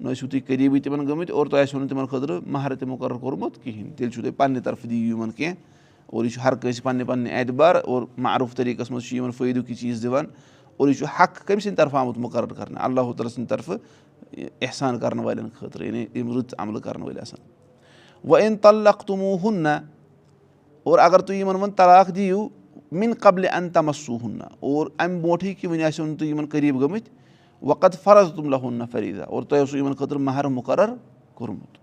نہ 0.00 0.08
ٲسِو 0.08 0.26
تُہۍ 0.26 0.40
قریٖبٕے 0.46 0.80
تِمن 0.80 1.06
گٔمٕتۍ 1.06 1.32
اور 1.32 1.46
تۄہہِ 1.46 1.62
آسیو 1.62 1.80
نہٕ 1.80 1.88
تِمن 1.88 2.06
خٲطرٕ 2.06 2.40
مہرٕ 2.46 2.76
تہِ 2.78 2.88
مُقرر 2.88 3.16
کوٚرمُت 3.20 3.62
کِہینۍ 3.62 3.96
تیٚلہِ 3.96 4.12
چھُو 4.14 4.22
تۄہہِ 4.22 4.36
پننہِ 4.36 4.62
طرفہٕ 4.64 4.90
دِیِو 4.90 5.06
یِمن 5.06 5.30
کینٛہہ 5.30 5.54
اور 6.06 6.24
یہِ 6.24 6.32
چھُ 6.32 6.40
ہر 6.44 6.54
کٲنٛسہِ 6.54 6.82
پننہِ 6.82 7.06
پننہِ 7.06 7.32
اعتبار 7.38 7.74
اور 7.84 8.02
معروٗف 8.18 8.54
طٔریٖقَس 8.56 8.90
منٛز 8.90 9.04
چھُ 9.08 9.16
یِمن 9.16 9.30
فٲیدُک 9.30 9.70
یہِ 9.70 9.76
چیٖز 9.78 10.02
دِوان 10.02 10.26
اور 10.76 10.88
یہِ 10.88 10.96
چھُ 10.98 11.06
حق 11.20 11.46
کٔمۍ 11.46 11.60
سٕنٛدِ 11.60 11.76
طرفہٕ 11.76 12.00
آمُت 12.00 12.18
مُقرر 12.18 12.52
کرنہٕ 12.52 12.82
اللہ 12.84 13.00
تعالیٰ 13.00 13.32
سٕنٛدِ 13.32 13.48
طرفہٕ 13.48 13.76
احسان 14.62 14.98
کرن 14.98 15.18
والٮ۪ن 15.18 15.48
خٲطرٕ 15.58 15.86
یعنی 15.86 16.06
یِم 16.14 16.32
رٕژ 16.36 16.54
عملہٕ 16.58 16.82
کرن 16.82 17.02
وٲلۍ 17.02 17.20
آسان 17.20 17.40
وۄنۍ 18.24 18.42
اِن 18.46 18.56
تلق 18.56 19.04
تِمو 19.06 19.36
ہُن 19.42 19.62
نہ 19.62 19.78
اور 20.82 20.98
اگر 20.98 21.18
تُہۍ 21.18 21.36
یِمن 21.36 21.54
وۄنۍ 21.54 21.72
طلاق 21.76 22.14
دِیِو 22.14 22.48
مِن 22.92 23.12
قبلہِ 23.20 23.48
ان 23.56 23.68
تمسوٗ 23.70 24.18
ہُن 24.22 24.38
نہ 24.38 24.44
اور 24.60 24.86
اَمہِ 24.98 25.20
برونٛٹھٕے 25.22 25.54
کہِ 25.54 25.70
وۄنۍ 25.70 25.82
آسیو 25.84 26.06
نہٕ 26.06 26.18
تُہۍ 26.18 26.28
یِمن 26.28 26.46
قریٖب 26.46 26.80
گٔمٕتۍ 26.80 27.17
وقت 27.62 28.02
فرض 28.02 28.32
تُم 28.32 28.48
لہُن 28.50 28.74
نہ 28.74 28.84
فریٖدا 28.90 29.24
اور 29.24 29.42
تۄہہِ 29.42 29.60
اوسوُ 29.60 29.78
یِمن 29.78 29.94
خٲطرٕ 29.94 30.20
مہر 30.20 30.48
مُقرر 30.48 30.94
کوٚرمُت 31.34 31.78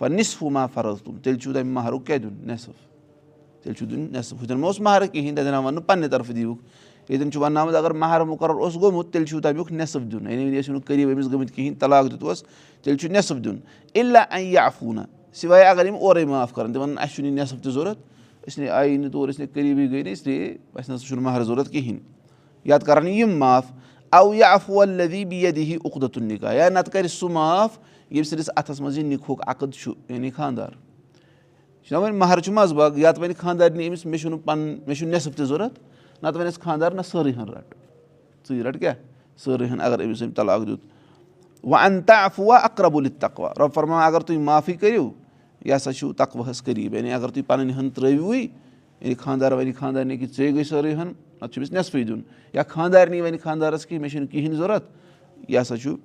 وۄنۍ 0.00 0.16
نِصفوٗ 0.16 0.50
ما 0.50 0.66
فرض 0.66 1.02
تُم 1.02 1.16
تیٚلہِ 1.18 1.40
چھُو 1.40 1.52
تَمہِ 1.52 1.72
مہرُک 1.72 2.06
کیٛاہ 2.06 2.18
دیُن 2.18 2.34
نٮ۪صٕف 2.46 3.62
تیٚلہِ 3.62 3.78
چھُ 3.78 3.86
دیُن 3.90 4.00
نٮ۪صٕف 4.00 4.42
ہُتٮ۪ن 4.42 4.60
ما 4.60 4.66
اوس 4.66 4.80
مہرٕ 4.80 5.06
کِہینۍ 5.12 5.36
تَتٮ۪ن 5.36 5.64
وَننہٕ 5.64 5.86
پننہِ 5.86 6.10
طرفہٕ 6.10 6.34
دِیِوُکھ 6.34 6.60
ییٚتٮ۪ن 7.08 7.30
چھُ 7.32 7.40
وَنناوُن 7.42 7.76
اگر 7.76 7.90
مہر 7.90 8.24
مُقرر 8.24 8.54
اوس 8.60 8.74
گوٚمُت 8.74 9.12
تیٚلہِ 9.12 9.28
چھُو 9.28 9.40
تَمیُک 9.40 9.72
نٮ۪صٕف 9.72 10.02
دیُن 10.12 10.30
یعنی 10.30 10.44
وۄنۍ 10.44 10.58
ٲسِو 10.60 10.72
نہٕ 10.72 10.82
قریٖب 10.86 11.10
أمِس 11.10 11.26
گٔمٕتۍ 11.32 11.54
کِہینۍ 11.54 11.78
طلاق 11.80 12.10
دیُتوس 12.10 12.42
تیٚلہِ 12.82 13.00
چھُ 13.00 13.10
نٮ۪صٕف 13.10 13.44
دیُن 13.44 13.58
اِلا 13.94 14.24
اَن 14.30 14.40
یہِ 14.40 14.58
افوٗنا 14.58 15.04
سِوایے 15.32 15.64
اگر 15.64 15.86
یِم 15.86 15.94
اورَے 15.94 16.24
معاف 16.24 16.52
کَرَن 16.54 16.72
تِم 16.72 16.80
وَنان 16.80 16.98
اَسہِ 16.98 17.14
چھُنہٕ 17.14 17.30
یہِ 17.30 17.38
نٮ۪صٕف 17.38 17.62
تہِ 17.62 17.72
ضوٚرَتھ 17.72 17.98
أسۍ 18.46 18.58
نَے 18.62 18.68
آیی 18.68 18.96
نہٕ 18.96 19.10
اَو 24.12 24.34
یا 24.34 24.52
افو 24.52 24.80
الدی 24.80 25.24
بی 25.24 25.40
یا 25.40 25.50
دِی 25.56 25.76
اُقدتُن 25.84 26.24
نِکاح 26.24 26.52
یا 26.52 26.68
نَتہٕ 26.68 26.92
کَرِ 26.92 27.08
سُہ 27.08 27.28
معاف 27.30 27.78
ییٚمہِ 28.10 28.26
سٕنٛدِس 28.26 28.50
اَتھَس 28.56 28.80
منٛز 28.80 28.98
یہِ 28.98 29.04
نِکہُک 29.04 29.40
عقد 29.46 29.74
چھُ 29.74 29.92
یعنی 30.08 30.30
خانٛدار 30.30 30.70
چھُنہ 31.84 31.98
وۄنۍ 31.98 32.16
مہر 32.18 32.40
چھُ 32.40 32.52
منٛزٕ 32.52 32.74
باغ 32.76 32.98
یا 32.98 33.12
تہٕ 33.12 33.22
وَنہِ 33.22 33.36
خانٛدارنہِ 33.36 33.88
أمِس 33.88 34.06
مےٚ 34.06 34.20
چھُنہٕ 34.20 34.38
پَنُن 34.44 34.78
مےٚ 34.86 34.96
چھُنہٕ 34.96 35.12
نٮ۪صٕف 35.12 35.36
تہِ 35.36 35.46
ضوٚرَتھ 35.46 35.78
نَتہٕ 36.22 36.40
وَنٮ۪س 36.40 36.58
خانٛدار 36.60 36.92
نہ 36.92 37.02
سٲرٕے 37.02 37.32
ہن 37.36 37.48
رَٹ 37.48 37.74
ژٕے 38.48 38.62
رَٹ 38.62 38.80
کیٛاہ 38.80 38.94
سٲرٕے 39.36 39.66
ہن 39.66 39.80
اگر 39.80 40.04
أمِس 40.04 40.22
أمۍ 40.22 40.32
طلاق 40.36 40.66
دیُت 40.66 40.80
وۄنۍ 41.64 41.84
اَن 41.84 42.02
تا 42.02 42.24
اَفوا 42.24 42.56
اقربُل 42.56 43.08
تقوا 43.20 43.50
رۄب 43.58 43.74
فرما 43.74 44.04
اگر 44.06 44.20
تُہۍ 44.20 44.38
معافی 44.38 44.72
کٔرِو 44.72 45.10
یہِ 45.64 45.76
ہسا 45.76 45.92
چھُو 45.92 46.12
تقواہَس 46.12 46.62
قریٖب 46.62 46.94
یعنی 46.94 47.12
اگر 47.12 47.28
تُہۍ 47.28 47.42
پَنٕنۍ 47.46 47.78
ہن 47.78 47.90
ترٛٲوِوٕے 47.90 48.46
یعنی 49.00 49.14
خانٛدار 49.14 49.52
وَنہِ 49.52 49.74
خانٛدارنہِ 49.78 50.18
کہِ 50.20 50.26
ژے 50.36 50.52
گٔے 50.54 50.64
سٲرٕے 50.64 50.94
ہن 50.94 51.08
نَتہٕ 51.08 51.48
چھُ 51.52 51.58
أمِس 51.60 51.72
نٮ۪صفٕے 51.72 52.04
دیُن 52.04 52.20
یا 52.52 52.62
خانٛدارنی 52.68 53.20
وَنہِ 53.20 53.40
خانٛدارَس 53.42 53.86
کہِ 53.86 53.98
مےٚ 54.00 54.10
چھُنہٕ 54.10 54.30
کِہینۍ 54.30 54.56
ضوٚرَتھ 54.56 54.84
یہِ 55.48 55.60
ہسا 55.60 55.76
چھُ 55.76 55.96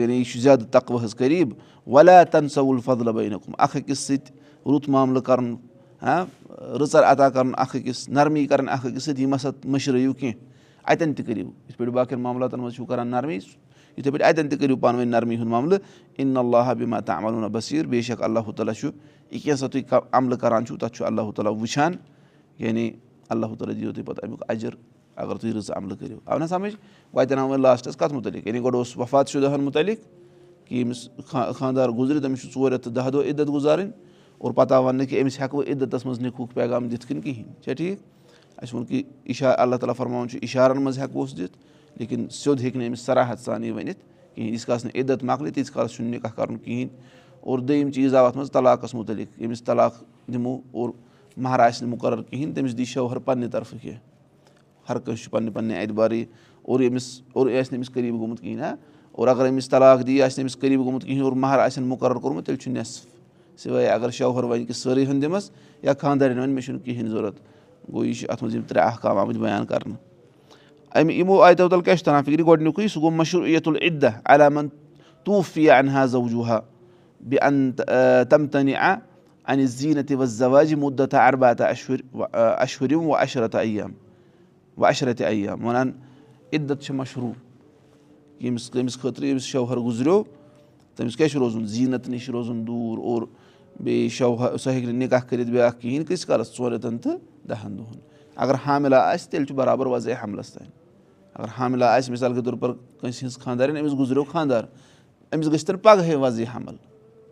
یعنی 0.00 0.14
یہِ 0.16 0.24
چھُ 0.26 0.40
زیادٕ 0.40 0.66
تقواہَس 0.70 1.14
قریٖب. 1.16 1.48
وَلا 1.86 2.22
تَنسول 2.32 2.80
فضلہ 2.84 3.10
بینکُم. 3.10 3.52
اکھ 3.58 3.76
أکِس 3.76 3.98
سۭتۍ 3.98 4.32
رُت 4.72 4.88
معاملہٕ 4.88 5.22
کَرُن 5.22 5.54
رٕژَر 6.80 7.02
عطا 7.04 7.28
کَرُن 7.30 7.52
اکھ 7.56 7.76
أکِس 7.76 8.08
نرمی 8.08 8.46
کَرٕنۍ 8.46 8.72
اکھ 8.72 8.86
أکِس 8.86 9.04
سۭتۍ 9.04 9.20
یِم 9.20 9.34
ہسا 9.34 9.50
مٔشرٲیِو 9.64 10.12
کینٛہہ 10.12 10.38
اَتؠن 10.90 11.12
تہِ 11.14 11.26
کٔرِو 11.26 11.40
یِتھ 11.40 11.78
پٲٹھۍ 11.78 11.92
باقٕیَن 11.92 12.20
معاملاتَن 12.20 12.60
منٛز 12.60 12.74
چھُو 12.74 12.84
کَران 12.86 13.08
نرمی 13.08 13.38
یِتھٕے 13.96 14.10
پٲٹھۍ 14.10 14.26
اَتؠن 14.28 14.48
تہِ 14.48 14.58
کٔرِو 14.58 14.76
پانہٕ 14.76 15.00
ؤنۍ 15.00 15.10
نرمی 15.10 15.36
ہُنٛد 15.36 15.50
معاملہٕ 15.50 15.78
اِن 16.18 16.36
اللہ 16.36 17.00
تعملوٗنہ 17.06 17.46
بصیٖر 17.52 17.86
بے 17.86 18.00
شک 18.02 18.22
اللہ 18.22 18.50
تعالیٰ 18.56 18.74
چھُ 18.74 18.90
یہِ 19.30 19.42
کیٛاہ 19.42 19.56
سا 19.56 19.66
تُہۍ 19.66 20.00
عملہٕ 20.12 20.38
کران 20.38 20.66
چھُو 20.66 20.76
تَتھ 20.76 20.96
چھُ 20.96 21.04
اللہ 21.06 21.30
تعالیٰ 21.36 21.52
وٕچھان 21.60 21.92
یعنی 22.58 22.90
اللہ 23.28 23.54
تعالیٰ 23.58 23.76
دِیو 23.76 23.92
تۄہہِ 23.92 24.06
پَتہٕ 24.06 24.24
اَمیُک 24.24 24.42
اَجر 24.48 24.70
اگر 25.16 25.36
تُہۍ 25.36 25.52
رٕژ 25.52 25.70
عملہٕ 25.76 25.98
کٔرِو 25.98 26.18
آو 26.24 26.38
نہ 26.38 26.46
سَمٕجھ 26.46 26.74
وۄنۍ 27.12 27.22
اَتٮ۪ن 27.22 27.38
آو 27.38 27.48
وۄنۍ 27.48 27.60
لاسٹَس 27.62 27.96
کَتھ 27.96 28.12
مُتعلِق. 28.12 28.46
یعنی 28.46 28.60
گۄڈٕ 28.60 28.74
اوس 28.74 28.96
وفات 28.96 29.28
شُدہَن 29.28 29.60
مُتعلِق. 29.64 29.98
کہِ 30.68 30.76
ییٚمِس 30.76 31.08
خانٛدار 31.58 31.88
گُزرِ 31.88 32.22
تٔمِس 32.22 32.40
چھُ 32.42 32.48
ژور 32.54 32.72
رٮ۪تھ 32.72 32.84
تہٕ 32.84 32.92
دَہ 32.92 33.10
دۄہ 33.10 33.24
عِدت 33.28 33.48
گُزارٕنۍ 33.48 33.90
اور 34.38 34.52
پَتہٕ 34.52 34.76
آو 34.76 34.84
وَننہٕ 34.84 35.06
کہِ 35.08 35.20
أمِس 35.20 35.40
ہٮ۪کہٕ 35.40 35.56
بہٕ 35.58 35.68
عِدتَس 35.68 36.06
منٛز 36.06 36.20
نِکہُک 36.20 36.54
پیغام 36.54 36.88
دِتھ 36.88 37.06
کِنہٕ 37.06 37.22
کِہیٖنۍ 37.22 37.62
چھا 37.62 37.72
ٹھیٖک 37.72 37.98
اَسہِ 38.56 38.74
ووٚن 38.74 38.86
کہِ 38.86 39.02
اِشا 39.24 39.52
اللہ 39.58 39.76
تعالیٰ 39.76 39.94
فرماوُن 39.96 40.28
چھُ 40.28 40.38
اِشارَن 40.42 40.82
منٛز 40.82 40.98
ہٮ۪کوس 40.98 41.36
دِتھ 41.38 41.56
لیکِن 41.98 42.28
سیوٚد 42.28 42.60
ہیٚکہِ 42.60 42.80
نہٕ 42.80 42.88
أمِس 42.88 43.00
صراحت 43.00 43.38
سان 43.38 43.64
یہِ 43.64 43.72
ؤنِتھ 43.72 43.98
کِہیٖنۍ۔ 44.34 44.50
ییٖتِس 44.50 44.66
کالَس 44.66 44.84
نہٕ 44.84 45.00
عِدت 45.00 45.24
مۄکلہِ 45.24 45.54
تیٖتِس 45.54 45.70
کالَس 45.70 45.92
چھُنہٕ 45.92 46.10
نِکاح 46.10 46.30
کَرُن 46.30 46.58
کِہیٖنۍ۔ 46.58 46.96
اور 47.40 47.58
دوٚیِم 47.58 47.90
چیٖز 47.90 48.14
آو 48.14 48.26
اَتھ 48.26 48.36
منٛز 48.36 48.52
طلاقَس 48.52 48.94
مُتعلِق۔ 48.94 49.40
ییٚمِس 49.40 49.62
طلاق 49.62 50.04
دِمو 50.34 50.58
اور 50.72 50.90
مہر 51.36 51.60
آسہِ 51.60 51.82
نہٕ 51.82 51.90
مُقرر 51.90 52.22
کِہیٖنۍ 52.22 52.54
تٔمِس 52.54 52.78
دی 52.78 52.84
شوہر 52.84 53.18
پنٛنہِ 53.18 53.52
طرفہٕ 53.52 53.78
کینٛہہ۔ 53.82 54.00
ہر 54.88 54.98
کٲنٛسہِ 54.98 55.24
چھُ 55.24 55.32
پنٛنہِ 55.32 55.54
پنٛنہِ 55.54 55.76
اعتبارٕے 55.76 56.24
اور 56.62 56.80
ییٚمِس 56.80 57.20
اور 57.32 57.46
آسہِ 57.46 57.72
نہٕ 57.72 57.76
أمِس 57.76 57.90
قریٖب 57.90 58.14
گوٚمُت 58.14 58.40
کِہیٖنۍ 58.40 58.62
ہا۔ 58.62 58.74
اور 59.12 59.28
اگر 59.28 59.48
أمِس 59.48 59.68
طلاق 59.68 60.06
دی 60.06 60.22
آسہِ 60.22 60.38
نہٕ 60.38 60.44
أمِس 60.44 60.60
قریٖب 60.60 60.80
گوٚمُت 60.80 61.04
کِہیٖنۍ 61.04 61.24
اور 61.24 61.32
مہر 61.32 61.58
آسن 61.58 61.82
مُقرر 61.82 62.14
کوٚرمُت 62.14 62.46
تیٚلہِ 62.46 62.62
چھُ 62.62 62.72
نٮ۪صف 62.72 63.06
سِوے 63.60 63.86
اگر 63.88 64.10
شوہر 64.10 64.44
وَنہِ 64.44 64.66
کہِ 64.66 64.74
سٲرٕے 64.74 65.06
ہُنٛد 65.06 65.22
دِمَس 65.22 65.50
یا 65.82 65.92
خانٛدارٮ۪ن 66.00 66.38
وَنہِ 66.38 66.52
مےٚ 66.52 66.64
چھُنہٕ 66.64 66.84
کِہیٖنۍ 66.84 67.08
ضوٚرَتھ 67.08 67.40
گوٚو 67.92 68.04
یہِ 68.04 68.16
چھُ 68.16 68.30
اَتھ 68.30 68.42
منٛز 68.42 68.54
یِم 68.54 68.62
ترٛےٚ 68.62 68.86
احکام 68.86 69.18
آمٕتۍ 69.18 69.40
بَیان 69.40 69.66
کَرنہٕ 69.66 70.13
اَمہِ 70.94 71.14
یِمو 71.14 71.40
آیتو 71.42 71.68
تَل 71.68 71.80
کیٛاہ 71.80 71.96
چھُ 71.96 72.04
تَران 72.04 72.22
فِکرِ 72.24 72.46
گۄڈنیُکُے 72.46 72.88
سُہ 72.88 73.00
گوٚو 73.00 73.10
مشروٗ 73.10 73.46
عیتُل 73.46 73.76
عِدا 73.82 74.08
علامن 74.34 74.68
طوٗفیا 75.24 75.76
اَنہا 75.78 76.04
زوجوٗہا 76.06 76.60
بیٚیہِ 77.20 77.42
اَن 77.46 77.72
تَم 78.30 78.46
تَنہِ 78.46 78.74
اَنہِ 78.76 79.66
زیٖنت 79.66 80.12
وَ 80.18 80.24
زواجہِ 80.24 80.78
مُدت 80.78 81.14
اَرباتا 81.14 81.66
اَشہُر 81.66 82.00
اَشہُرِم 82.32 83.06
وَ 83.08 83.16
اَشرت 83.20 83.54
اَیام 83.54 83.92
وَ 84.78 84.86
اَشرتِ 84.86 85.24
اَیام 85.24 85.64
وَنان 85.64 85.90
عِدت 86.52 86.82
چھِ 86.82 86.94
مشروٗع. 86.94 87.32
ییٚمِس 88.40 88.70
کٔمِس 88.70 88.98
خٲطرٕ 89.00 89.24
ییٚمِس 89.24 89.42
شوہر 89.42 89.76
گُزریو 89.76 90.22
تٔمِس 90.96 91.16
کیٛاہ 91.16 91.30
چھُ 91.30 91.38
روزُن؟ 91.38 91.66
زیٖنت 91.66 92.08
نِش 92.08 92.28
روزُن 92.30 92.66
دوٗر 92.66 92.98
اور 92.98 93.22
بیٚیہِ 93.80 94.10
شوہر 94.10 94.56
سُہ 94.56 94.70
ہیٚکہِ 94.70 94.88
نہٕ 94.88 94.98
نِکاح 94.98 95.20
کٔرِتھ 95.28 95.50
بیٛاکھ 95.50 95.80
کِہیٖنۍ 95.80 96.04
کۭتِس 96.04 96.26
کالَس 96.26 96.56
ژور 96.56 96.78
تہٕ 96.78 97.18
دَہَن 97.48 97.78
دۄہَن 97.78 97.98
اگر 98.36 98.54
حامِلا 98.66 98.98
آسہِ 99.10 99.30
تیٚلہِ 99.30 99.48
چھُ 99.48 99.54
برابر 99.56 99.86
وَضے 99.86 100.14
حملَس 100.22 100.52
تانۍ 100.52 100.83
اگر 101.34 101.48
حامِلا 101.58 101.94
آسہِ 101.94 102.12
مِثال 102.12 102.34
کے 102.34 102.42
طور 102.44 102.54
پر 102.60 102.72
کٲنٛسہِ 102.72 103.22
ہِنٛز 103.22 103.38
خانٛدارٮ۪ن 103.38 103.76
أمِس 103.76 103.98
گُزریو 103.98 104.24
خانٛدار 104.24 104.64
أمِس 105.32 105.46
گٔژھۍ 105.46 105.66
تَن 105.66 105.76
پَگہٕے 105.76 106.14
وَضے 106.14 106.44
حمل 106.54 106.76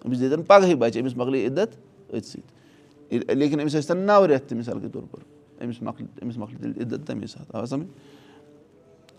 أمِس 0.04 0.20
دیٖتَن 0.20 0.42
پَگہٕے 0.42 0.74
بَچہِ 0.74 1.00
أمِس 1.02 1.16
مۄکلے 1.16 1.46
عِدت 1.46 1.76
أتھۍ 2.10 2.28
سۭتۍ 2.28 3.34
لیکِن 3.34 3.60
أمِس 3.60 3.72
ٲسۍ 3.72 3.88
تَن 3.88 3.98
نَو 3.98 4.26
رٮ۪تھ 4.26 4.48
تہِ 4.48 4.58
مِثال 4.58 4.80
کے 4.80 4.88
طور 4.92 5.02
پر 5.10 5.18
أمِس 5.64 5.82
مۄکلہِ 5.82 6.08
أمِس 6.22 6.36
مۄکلہِ 6.36 6.60
تیٚلہِ 6.60 6.80
عِدت 6.82 7.06
تَمے 7.06 7.26
ساتہٕ 7.26 7.60
آ 7.60 7.64
سَمٕجھ؟ 7.64 7.88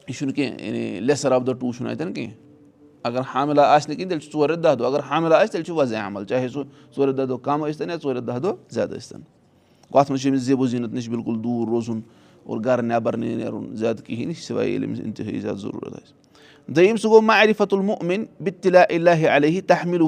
یہِ 0.08 0.16
چھُنہٕ 0.16 0.36
کینٛہہ 0.36 0.66
یعنی 0.66 1.00
لیسر 1.00 1.32
آف 1.32 1.42
دَ 1.48 1.52
ٹوٗ 1.60 1.72
چھُنہٕ 1.74 1.92
اَتٮ۪ن 1.92 2.14
کینٛہہ 2.14 2.34
اگر 3.04 3.22
حامِلا 3.34 3.64
آسہِ 3.76 3.90
نہٕ 3.90 3.98
کِہیٖنۍ 3.98 4.10
تیٚلہِ 4.10 4.24
چھُ 4.24 4.32
ژور 4.34 4.50
رٮ۪تھ 4.50 4.62
دَہ 4.64 4.76
دۄہ 4.80 4.88
اگر 4.88 5.00
حامِلا 5.10 5.38
آسہِ 5.38 5.52
تیٚلہِ 5.52 5.66
چھُ 5.66 5.76
وَضے 5.76 5.96
عمل 5.96 6.26
چاہے 6.26 6.48
سُہ 6.48 6.64
ژور 6.96 7.08
رٮ۪تھ 7.08 7.18
دَہ 7.18 7.26
دۄہ 7.26 7.38
کَم 7.44 7.66
ٲسۍ 7.66 7.78
تَن 7.78 7.90
یا 7.90 7.96
ژور 8.04 8.16
رٮ۪تھ 8.16 8.28
دَہ 8.28 8.40
دۄہ 8.44 8.56
زیادٕ 8.70 8.98
ٲسۍ 8.98 9.10
تَن 9.10 9.22
اَتھ 9.94 10.12
منٛز 10.12 10.22
چھُ 10.22 10.30
أمِس 10.30 10.42
زیبو 10.42 10.68
زیٖنت 10.68 10.94
نِش 10.94 11.10
بِلکُل 11.10 11.44
دوٗر 11.44 11.68
روزُن 11.68 12.00
اور 12.46 12.60
گرٕ 12.66 12.84
نٮ۪بر 12.84 13.18
نہٕ 13.18 13.36
نیرُن 13.38 13.76
زیادٕ 13.76 14.06
کِہینۍ 14.06 14.34
سِوے 14.42 14.66
ییٚلہِ 14.68 14.88
أمِس 14.90 15.00
اِنتِہٲیی 15.00 15.40
زیادٕ 15.40 15.58
ضروٗرت 15.58 15.94
آسہِ 15.94 16.14
دوٚیِم 16.76 16.96
سُہ 16.96 17.10
گوٚو 17.10 17.22
معرفت 17.22 17.74
المُن 17.74 18.24
بِتلا 18.44 18.84
اللہ 18.90 19.28
علیہ 19.36 19.62
تحمل 19.68 20.02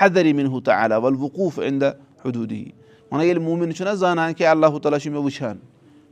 حدر 0.00 0.32
مِن 0.34 0.46
ہُہ 0.46 0.60
تہٕ 0.64 1.02
وقوٗف 1.18 1.58
اِندا 1.58 1.90
حدوٗدی 2.24 2.64
وَنان 3.10 3.24
ییٚلہِ 3.24 3.42
موٗمِن 3.42 3.74
چھُنہ 3.74 3.94
زانان 3.98 4.34
کہِ 4.34 4.46
اللہ 4.46 4.78
تعالیٰ 4.82 4.98
چھُ 5.00 5.10
مےٚ 5.12 5.22
وٕچھان 5.22 5.58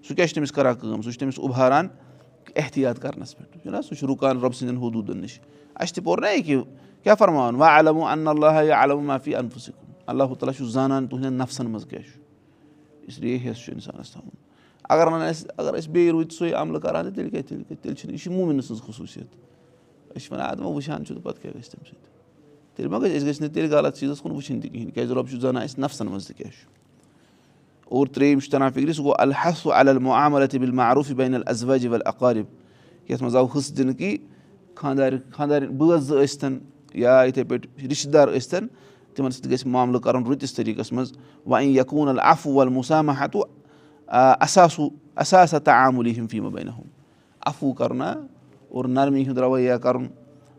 سُہ 0.09 0.15
کیٛاہ 0.15 0.27
چھُ 0.27 0.35
تٔمِس 0.35 0.53
کران 0.53 0.75
کٲم 0.75 1.03
سُہ 1.03 1.11
چھُ 1.11 1.21
تٔمِس 1.21 1.39
اُباران 1.39 1.89
احتِیاط 2.57 2.99
کرنس 3.03 3.37
پؠٹھ 3.37 3.59
چھُنہ 3.63 3.81
سُہ 3.89 3.95
چھُ 3.95 4.09
رُکان 4.09 4.41
رۄب 4.41 4.55
سٕنٛدؠن 4.55 4.77
حدوٗدن 4.77 5.19
نِش 5.21 5.39
اَسہِ 5.75 5.95
تہِ 5.95 6.05
پوٚر 6.05 6.21
نہ 6.23 6.27
ییٚکیاہ 6.27 6.63
کیاہ 7.03 7.15
فرماوُن 7.19 7.55
وۄنۍ 7.55 7.79
علم 7.79 8.29
اللہ 8.29 8.73
علم 8.83 9.05
معافی 9.07 9.35
انفُسِکُن 9.35 9.93
اللہ 10.07 10.35
تعالیٰ 10.39 10.57
چھُ 10.57 10.71
زانان 10.71 11.07
تُہنٛدٮ۪ن 11.07 11.39
نفسن 11.39 11.67
منٛز 11.67 11.87
کیاہ 11.91 12.03
چھُ 12.03 12.21
اس 13.09 13.19
لیے 13.19 13.37
حِصہٕ 13.37 13.65
چھُ 13.65 13.73
اِنسانس 13.73 14.13
تھاوُن 14.13 14.46
اگر 14.89 15.11
نہٕ 15.11 15.29
اَسہِ 15.29 15.49
اگر 15.57 15.75
أسۍ 15.75 15.91
بیٚیہِ 15.91 16.11
روٗدۍ 16.13 16.37
سُے 16.39 16.53
عملہٕ 16.53 16.81
کران 16.81 17.05
تہٕ 17.05 17.15
تیٚلہِ 17.15 17.31
کیٛاہ 17.31 17.49
تیٚلہِ 17.49 17.83
تیٚلہِ 17.83 17.99
چھِنہٕ 17.99 18.13
یہِ 18.13 18.21
چھِ 18.23 18.33
موٗمِن 18.33 18.61
سٕنٛز 18.61 18.83
خصوٗصیت. 18.83 19.27
أسۍ 20.17 20.21
چھِ 20.25 20.33
وَنان 20.33 20.47
اَدٕ 20.51 20.65
وٕچھان 20.65 21.05
چھُ 21.05 21.15
تہٕ 21.15 21.23
پَتہٕ 21.25 21.43
کیاہ 21.43 21.55
گژھِ 21.55 21.71
تَمہِ 21.71 21.87
سۭتۍ 21.89 22.09
تیٚلہِ 22.77 22.93
ما 22.93 22.99
گژھِ 22.99 23.17
أسۍ 23.17 23.27
گژھِ 23.27 23.41
نہٕ 23.41 23.53
تیٚلہِ 23.55 23.71
غلط 23.73 23.97
چیٖزَس 23.99 24.21
کُن 24.21 24.33
وٕچھِنۍ 24.33 24.61
تہِ 24.63 24.71
کِہیٖنۍ 24.71 24.93
کیازِ 24.95 25.13
رۄب 25.13 25.29
چھُ 25.31 25.41
زانان 25.41 25.63
اَسہِ 25.63 25.81
نفسَن 25.81 26.07
منٛز 26.07 26.27
تہِ 26.27 26.37
کیاہ 26.37 26.51
چھُ 26.51 26.69
اور 27.85 28.07
ترٛیٚیِم 28.07 28.39
چھُ 28.39 28.51
تَران 28.51 28.71
فِکرِ 28.73 28.95
سُہ 28.95 29.03
گوٚو 29.03 29.15
الحص 29.19 29.67
المعاملت 29.67 30.55
بِل 30.61 30.71
معروٗف 30.71 31.11
بین 31.17 31.35
الزوج 31.35 31.87
ول 31.87 32.03
اقارِب 32.07 32.47
یَتھ 33.09 33.23
منٛز 33.23 33.37
آو 33.37 33.47
حِصہٕ 33.47 33.77
دِنہٕ 33.77 33.95
کہِ 33.99 34.17
خانٛدار 34.75 35.13
خانٛدارٮ۪ن 35.33 35.77
بٲژ 35.77 36.01
زٕ 36.03 36.23
ٲسۍتَن 36.23 36.59
یا 36.95 37.23
یِتھَے 37.27 37.45
پٲٹھۍ 37.45 37.89
رِشتہٕ 37.91 38.13
دار 38.13 38.29
ٲسۍتَن 38.29 38.67
تِمن 39.15 39.31
سۭتۍ 39.31 39.51
گژھِ 39.51 39.67
معاملہٕ 39.67 40.01
کَرُن 40.01 40.23
رٕتِس 40.27 40.55
طٔریٖقَس 40.55 40.93
منٛز 40.93 41.13
وۄنۍ 41.47 41.77
یقوٗن 41.77 42.09
العفوٗ 42.09 42.53
ول 42.55 42.69
اَساسوٗ 44.07 44.89
اَساسا 45.17 45.59
تہٕ 45.59 45.87
آمُلی 45.87 46.13
ہِم 46.19 46.27
فیٖمہٕ 46.27 46.53
بَنہِ 46.53 46.73
ہُم 46.79 46.89
عفوٗ 47.47 47.73
کَرُن 47.75 48.01
ہا 48.03 48.13
اور 48.69 48.85
نرمی 48.85 49.23
ہُنٛد 49.25 49.39
رویا 49.39 49.77
کَرُن 49.79 50.07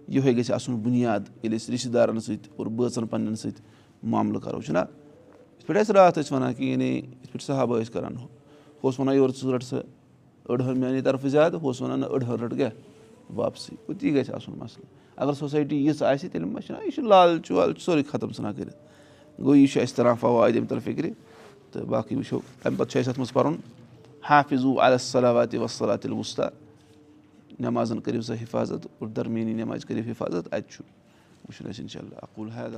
یِہوے 0.08 0.36
گژھِ 0.38 0.51
آسُن 0.54 0.75
بُنیاد 0.84 1.20
ییٚلہِ 1.44 1.60
أسۍ 1.60 1.72
رِشتہٕ 1.74 1.94
دارَن 1.94 2.20
سۭتۍ 2.20 2.50
اور 2.56 2.66
بٲژَن 2.66 3.08
پنٕنٮ۪ن 3.08 3.36
سۭتۍ 3.36 3.62
معاملہٕ 4.04 4.42
کَرو۔ 4.42 4.62
چھُنہ 4.62 4.80
یِتھ 4.80 5.66
پٲٹھۍ 5.66 5.82
اَسہِ 5.82 5.96
راتھ 5.96 6.20
ٲسۍ 6.20 6.36
وَنان 6.36 6.54
کہِ 6.54 6.66
یعنی 6.72 6.89
یِتھ 6.96 7.32
پٲٹھۍ 7.32 7.46
صحبہٕ 7.46 7.82
ٲسۍ 7.82 7.94
کَران 7.94 8.18
ہُہ 8.18 8.27
اوس 8.82 9.00
وَنان 9.00 9.16
یورٕ 9.16 9.34
ژٕ 9.36 9.54
رَٹ 9.54 9.63
سا 9.63 9.77
أڑہن 10.50 10.80
میٛانہِ 10.80 11.04
طرفہٕ 11.04 11.30
زیادٕ 11.30 11.54
ہُہ 11.54 11.66
اوس 11.66 11.82
وَنان 11.82 12.00
نہ 12.00 12.06
أڑہن 12.06 12.39
رَٹ 12.44 12.56
کیٛاہ 12.56 12.72
واپسٕے 13.36 13.75
گوٚو 13.88 14.00
تی 14.00 14.13
گژھِ 14.16 14.34
آسُن 14.34 14.54
مَسلہٕ 14.58 14.86
اگر 15.16 15.34
سوسایٹی 15.34 15.86
یِژھ 15.86 16.04
آسہِ 16.04 16.32
تیٚلہِ 16.32 16.51
ما 16.51 16.62
چھِنہ 16.62 16.77
یہِ 16.86 16.94
چھُ 16.94 17.04
لالچ 17.04 17.51
وال 17.51 17.74
چھُ 17.74 17.82
سورُے 17.84 18.04
ختم 18.10 18.30
ژھٕنان 18.32 18.54
کٔرِتھ 18.54 18.75
گوٚو 19.42 19.56
یہِ 19.56 19.68
چھُ 19.72 19.82
اَسہِ 19.82 19.96
تَران 19.96 20.16
فواد 20.20 20.50
ییٚمہِ 20.50 20.70
تَل 20.70 20.80
فِکرِ 20.84 21.10
تہٕ 21.72 21.86
باقٕے 21.86 22.16
وٕچھو 22.16 22.40
اَمہِ 22.66 22.78
پَتہٕ 22.78 22.92
چھُ 22.92 23.00
اَسہِ 23.00 23.10
اَتھ 23.10 23.20
منٛز 23.20 23.34
پَرُن 23.34 23.56
حافِظوٗ 24.30 24.80
علیصلات 24.82 25.56
وسلاتِل 25.56 26.12
وُستا 26.12 26.48
نٮ۪مازَن 27.60 28.02
کٔرِو 28.02 28.22
سا 28.22 28.34
حِفاظت 28.34 28.88
اور 29.00 29.08
درمیٖنی 29.08 29.54
نٮ۪مازِ 29.54 29.86
کٔرِو 29.88 30.10
حِفاظت 30.10 30.54
اَتہِ 30.54 30.72
چھُ 30.72 30.84
وٕچھُن 31.48 31.68
اَسہِ 31.68 31.82
اِنشاء 31.82 32.02
اللہ 32.02 32.60
حید 32.60 32.76